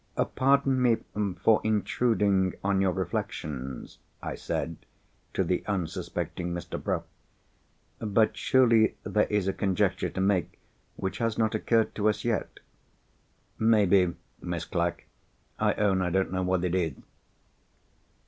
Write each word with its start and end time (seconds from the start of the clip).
"Pardon 0.35 0.81
me 0.81 0.97
for 1.43 1.61
intruding 1.63 2.55
on 2.63 2.81
your 2.81 2.91
reflections," 2.91 3.99
I 4.19 4.33
said 4.33 4.77
to 5.35 5.43
the 5.43 5.63
unsuspecting 5.67 6.51
Mr. 6.55 6.83
Bruff. 6.83 7.03
"But 7.99 8.35
surely 8.35 8.95
there 9.03 9.27
is 9.27 9.47
a 9.47 9.53
conjecture 9.53 10.09
to 10.09 10.19
make 10.19 10.57
which 10.95 11.19
has 11.19 11.37
not 11.37 11.53
occurred 11.53 11.93
to 11.93 12.09
us 12.09 12.25
yet." 12.25 12.61
"Maybe, 13.59 14.15
Miss 14.41 14.65
Clack. 14.65 15.05
I 15.59 15.75
own 15.75 16.01
I 16.01 16.09
don't 16.09 16.31
know 16.31 16.41
what 16.41 16.63
it 16.65 16.73
is." 16.73 16.93